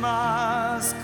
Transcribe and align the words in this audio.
Christmas 0.00 0.97